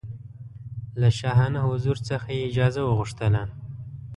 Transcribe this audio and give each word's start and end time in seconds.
له 1.01 1.09
شاهانه 1.19 1.59
حضور 1.69 1.97
څخه 2.09 2.27
یې 2.35 2.41
اجازه 2.49 2.81
وغوښتله. 2.85 3.41